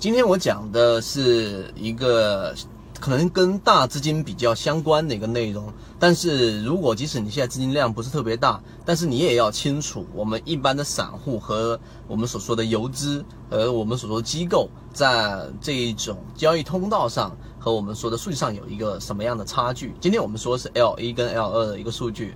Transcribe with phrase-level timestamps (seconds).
[0.00, 2.54] 今天我讲的是一个
[2.98, 11.78] 可能跟大资金比较相关的一个内容，但是如果即使你现在资金量不是特别大，但是你也要清楚，我们一般的散户和
[12.08, 19.92] 我们所说的游资和我们所说的机构在这一种交易通道上和我们说的数据上有一个什么样的差距。
[20.00, 22.34] 今天我们说是 L 一跟 L 二的一个数据。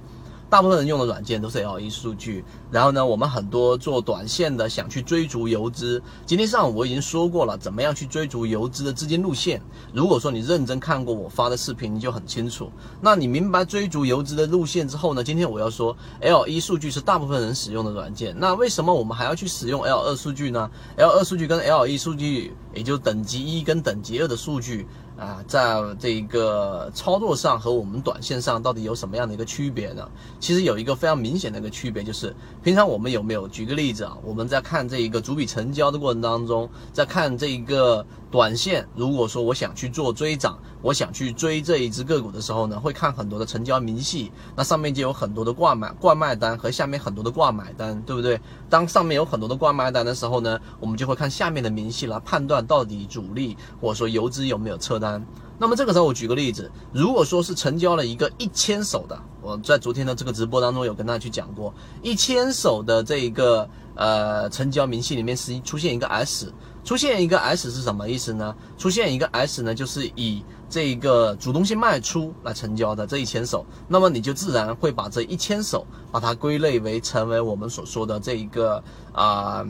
[0.54, 6.00] 大部分人用的软件都是 L 一数据，然后呢，我们很多做短线的想去追逐游资。
[6.24, 9.60] 今天上午我已经说过了，怎么样去追逐游资的资金路线。
[9.92, 12.70] 如果说你认真看过我发的视频，你就很清楚。
[13.00, 15.24] 那你明白追逐游资的路线之后呢？
[15.24, 18.32] 今天我要说 L 一数据是大部分人使用的软件。
[18.38, 24.86] 那为什么我们还要去使用 L 二数据呢？L 二数据跟 L 一数据，也就等级一跟等级二的数据。
[25.16, 30.04] 啊，在这个操作上和我们短线上到底有什么样的一个区别呢？
[30.40, 34.18] 其实有一个非常明显的一个区别，就是平常我们有没有举个例子啊？
[34.24, 48.40] 我们在看这一个主笔成交的过程当中，在看这一个短线，如果说我想去做追涨，我想去追这一只个股的时候呢，会看很多的成交明细，那上面就有很多的挂买挂卖单和下面很多的挂买单，对不对？
[48.68, 55.24] 当上面有很多的挂卖单的时候呢，我们就会看下面的明细来判断到底主力或者说游资有没有撤单。
[55.56, 66.50] 那么这个时候我举个例子，如果说是成交了一个一千手的，我在昨天的这个直播当中有跟大家去讲过，一千手的这一个呃成交明细里面是出现一个 S，
[66.82, 68.56] 出现一个 S 是什么意思呢？
[68.78, 79.62] 出现一个 S 呢，就是以这一个主动性卖出来成交的这一千手，那么你就自然会把这一千手把它归类为成为我们所说的这一个啊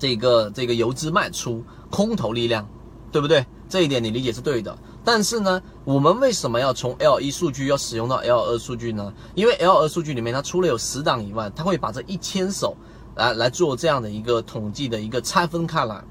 [0.00, 2.68] 这个这个游资卖出空头力量。
[3.12, 3.44] 对不对？
[3.68, 4.78] 这一点你理解是对的。
[5.04, 9.12] 但是呢，我们为什么要从 L 一数据要使用到 L 二数据呢？
[9.34, 12.76] 因为 L 二数据里面它除了有十档以外，它会把这一千手
[13.16, 16.04] 来来做这样的一个统计的一个拆分开来。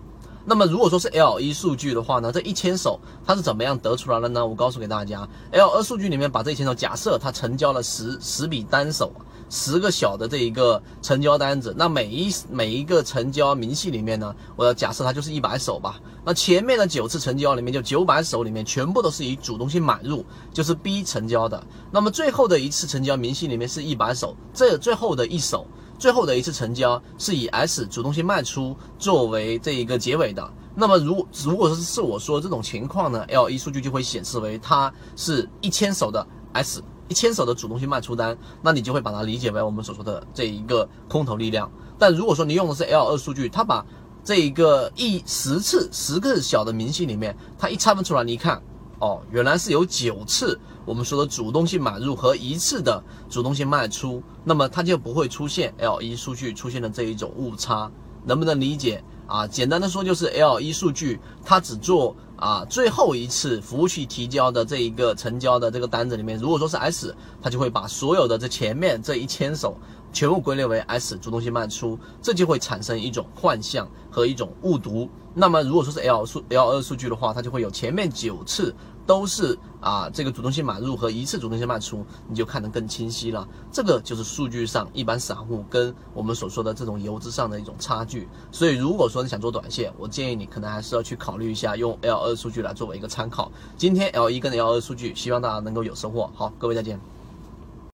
[0.50, 4.44] 那么如果说是 L 一数据的话呢，这一千手它是怎么样得出来的呢？
[4.44, 9.12] 我告诉给大家，L 二数据里面把这一千手，假设它成交了十十笔单手。
[9.52, 16.00] 十个小的这一个成交单子，那每一每一个成交明细里面呢，我要假设它就是一百手吧。
[16.24, 20.24] 那前面的九次成交里面，就九百手里面全部都是以主动性买入，
[20.54, 21.64] 就是 B 成交的。
[21.90, 25.66] 那么最后的一次成交明细里面是一百手，这最后的一手，
[26.00, 30.52] 最后的一次成交是以 S 主动性卖出作为这一个结尾的。
[30.74, 36.82] 那么如如果是是我说这种情况呢，L 一数据就会显示为它是一千手的 S。
[37.10, 41.70] 一千手的主动性卖出单，那你就会把它理解为我们所说的这一个空头力量。
[41.98, 43.84] 但如果说你用的是 L 二数据，它把
[44.24, 48.62] 这一个一十次十个小的明细里面，它一拆分出来，你一看，
[49.00, 57.90] 哦，原来是有九次我们说的主动性买入和一次的主动性卖出，那么它就不会出现 L 一数据出现的这一种误差，
[58.26, 59.04] 能不能理解？
[59.26, 69.78] 啊，简单的说就是 L 一数据，它只做啊最后一次服务器提交的这一个成交的这个单子里面，如果说是 S，它就会把所有的这前面这一千手
[70.12, 75.10] 全部归类为 S 主动性卖出，这就会产生一种幻象和一种误读。
[75.34, 78.74] 那么如果说是 L 数 L 二数据的话，它就会有前面九次。
[79.06, 83.48] 都是啊，这个主动性买入和一次主动性卖出，你就看得更清晰了。
[83.72, 88.28] 这个就是数据上一般散户跟我们所说的这种游资上的一种差距。
[88.52, 93.52] 所以，如果说你想做短线，我建议你可能还是要去考虑一下用 L 二数据来作为一个参考。
[93.76, 96.30] 今天 L 一跟 L 二数据，希望大家能够有收获。
[96.36, 97.19] 好，各位再见。